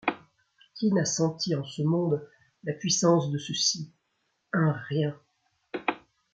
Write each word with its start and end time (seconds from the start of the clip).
Qui 0.73 0.91
n’a 0.93 1.05
senti 1.05 1.53
en 1.53 1.63
ce 1.63 1.83
monde 1.83 2.27
la 2.63 2.73
puissance 2.73 3.29
de 3.29 3.37
ceci: 3.37 3.93
un 4.51 4.71
rien! 4.71 5.15